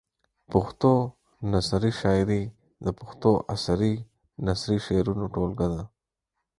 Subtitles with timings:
[0.51, 0.91] پښتو
[1.53, 2.43] نثري شاعري
[2.85, 3.93] د پښتو عصري
[4.47, 5.81] نثري شعرونو ټولګه ده.